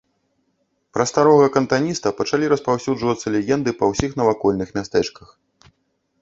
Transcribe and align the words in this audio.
Пра 0.97 1.03
старога 1.11 1.49
кантаніста 1.57 2.11
пачалі 2.21 2.45
распаўсюджвацца 2.53 3.25
легенды 3.37 3.71
па 3.83 3.91
ўсіх 3.93 4.17
навакольных 4.23 4.69
мястэчках. 4.81 5.29